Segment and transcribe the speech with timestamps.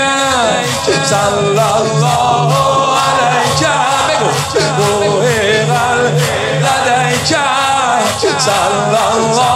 [0.00, 1.04] علیکم.
[1.04, 2.52] صلی الله
[2.98, 3.84] علیکم.
[4.08, 4.30] بگو.
[4.78, 5.26] روح
[5.64, 6.18] قلب
[6.64, 7.54] لدیکم
[8.38, 9.53] صلی الله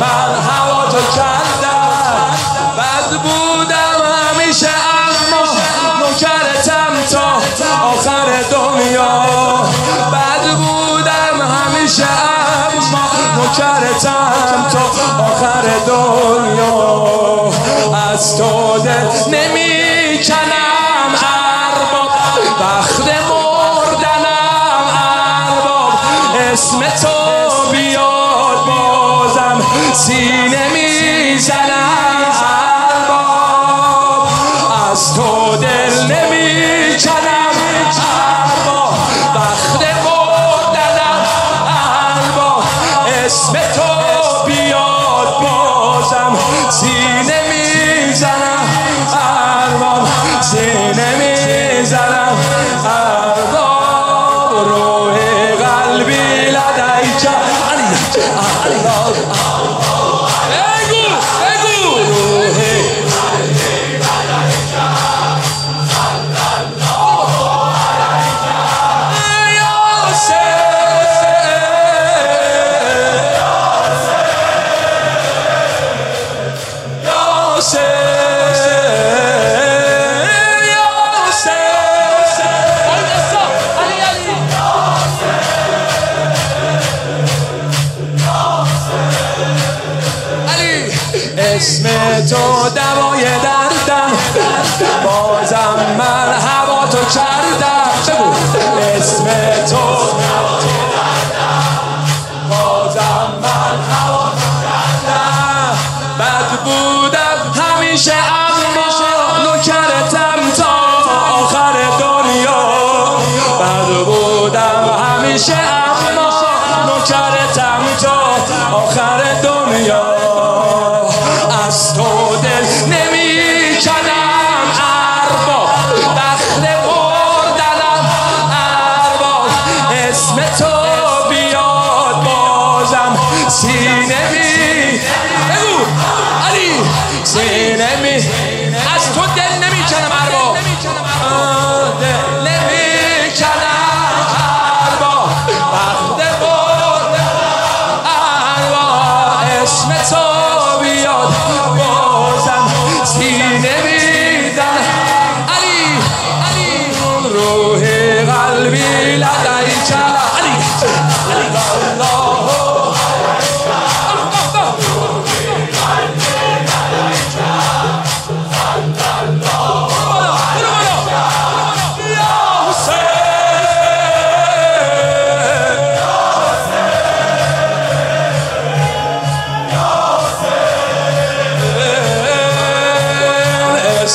[0.00, 2.36] من هوا تو کندم.
[2.78, 5.42] بد بودم همیشه اما
[6.10, 7.26] نکرتم تا
[7.88, 9.24] آخر دنیا.
[10.12, 14.84] بد بودم همیشه اما نکرتم تا
[15.24, 17.08] آخر دنیا.
[18.12, 20.18] از تو دل نمی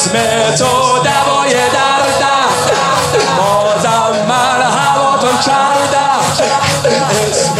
[0.00, 0.12] اسم
[0.58, 2.50] تو دوای دردم
[3.38, 6.20] بازم من هوا تو کردم.
[7.30, 7.54] اسم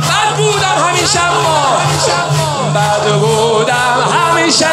[0.00, 1.76] بد بودم همیشه ما
[2.74, 4.66] بد بودم همیشه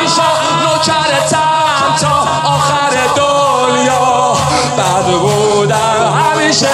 [0.00, 0.30] ایشا
[0.62, 4.32] نوکرتم تا آخر دنیا.
[4.78, 6.68] بد بودم همیشه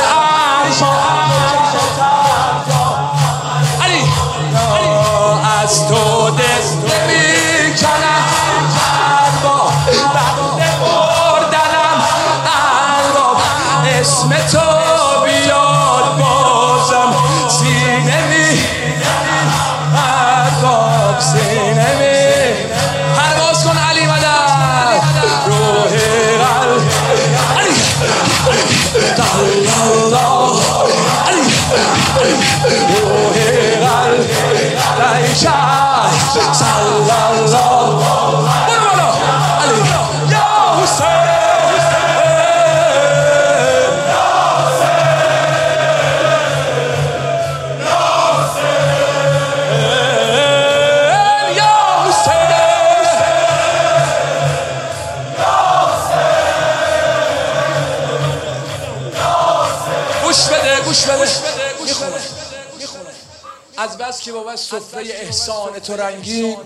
[64.56, 66.56] بابا سفره احسان تو رنگی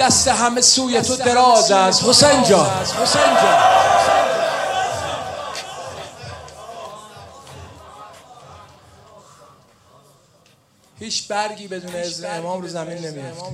[0.00, 2.04] دست همه سوی تو دراز است.
[2.04, 2.84] حسین جان.
[3.02, 3.58] حسین جان.
[10.98, 13.44] هیچ برگی بدون اذن امام رو زمین نمیفته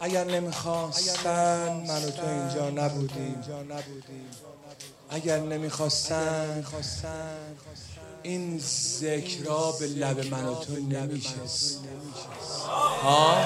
[0.00, 3.44] اگر نمی‌خواستن من و تو اینجا نبودیم.
[5.10, 6.64] اگر نمی‌خواستن
[8.26, 8.58] این
[9.00, 11.80] ذکرها به لب من و تو نمیشست.
[13.02, 13.36] ها؟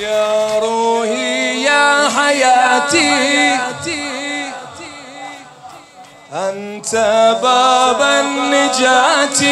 [0.00, 3.10] یا روحی یا حیاتی
[6.32, 6.94] انت
[7.42, 9.42] باب النجاة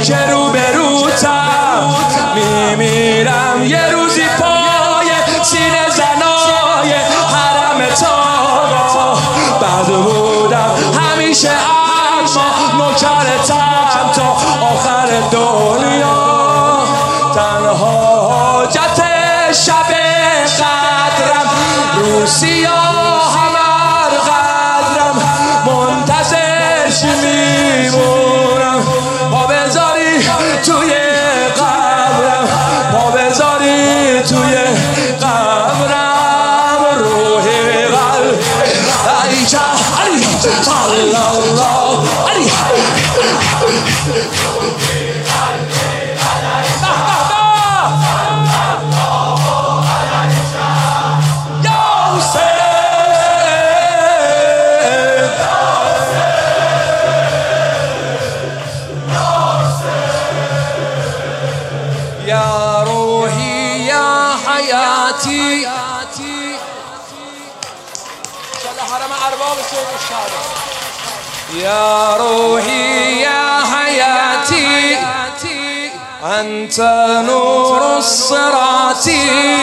[0.00, 1.94] که رو به روتم
[2.34, 3.62] میمیرم.
[3.64, 6.92] یه روزی پای سینه زنای
[7.34, 9.14] حرم تاقا
[9.60, 14.36] بد بودم همیشه اما نوکرتم تا
[14.66, 16.38] آخر دنیا.
[17.34, 19.02] تنها حاجت
[19.52, 19.94] شب
[20.58, 21.50] قدرم
[21.96, 22.26] رو
[71.58, 74.98] يا روحي يا حياتي
[76.24, 76.80] أنت
[77.28, 79.57] نور الصراطي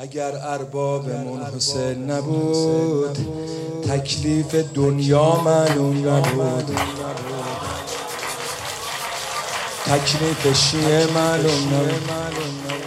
[0.00, 3.18] اگر اربابمون حسین نبود
[3.88, 6.78] تکلیف دنیا معلوم نبود.
[9.86, 12.77] تکلیف شیعه معلوم نبود.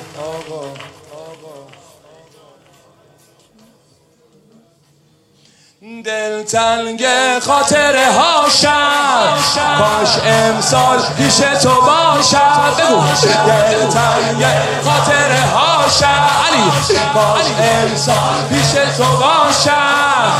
[6.06, 7.06] دل تنگ
[7.40, 9.38] خاطره هاشم.
[9.78, 12.74] کاش امسال پیش تو باشم.
[12.80, 13.02] بگو.
[13.48, 14.46] دل تنگ
[14.86, 16.30] خاطره هاشم.
[16.48, 16.72] علی
[17.14, 20.32] کاش امسال پیش تو باشم.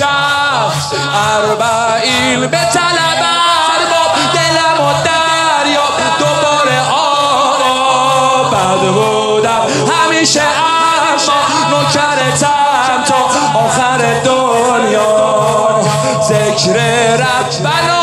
[0.00, 0.92] شخص
[1.36, 3.20] اربعین به طلب
[3.70, 5.86] ارباب دلم و دریا
[6.18, 10.42] دوباره آرا بد بودم همیشه
[11.14, 11.32] اشا
[11.70, 13.16] نوکرتم تا
[13.60, 15.80] آخر دنیا.
[16.22, 16.76] ذکر
[17.16, 17.99] ربنا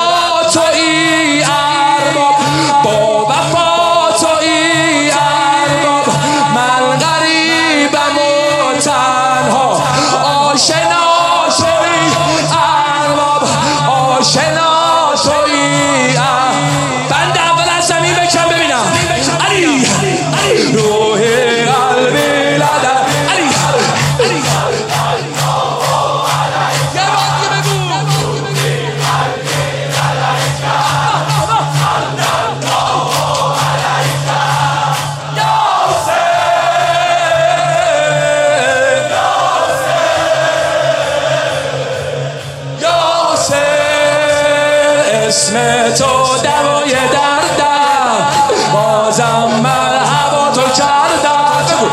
[51.78, 51.86] هم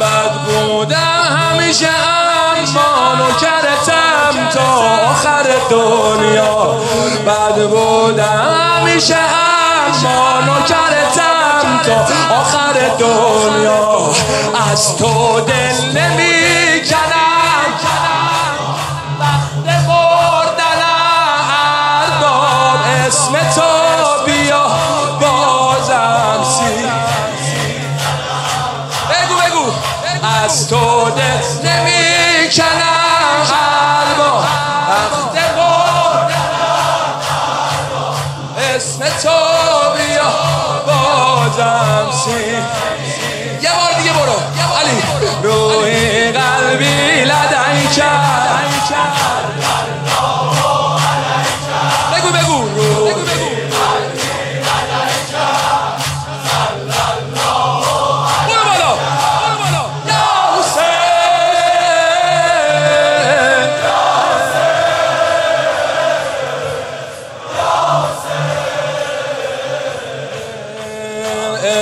[0.00, 0.34] بد
[0.94, 1.86] همیشه
[4.52, 4.60] تا
[5.10, 6.74] آخر دنیا.
[7.26, 14.10] بد بودم همیشه اما نوکرتم تا آخر دنیا.
[14.72, 16.33] از تو دل نمی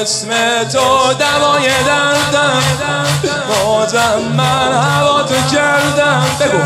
[0.03, 0.29] اسم
[0.73, 2.63] تو دوای دردم.
[3.49, 6.25] بازم من هوا تو کردم.
[6.41, 6.59] بگو.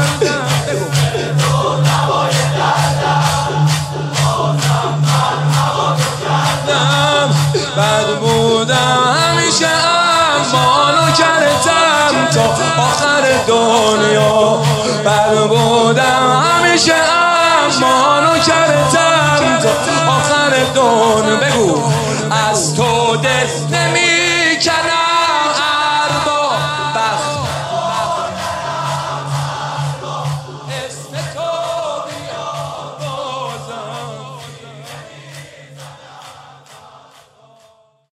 [7.77, 12.45] بد بودم همیشه اما نوکرتم تا
[12.83, 14.63] آخر دنیا.
[15.05, 19.71] بد بودم همیشه اما نوکرتم تا
[20.11, 21.37] آخر دنیا.
[21.37, 22.06] بگو.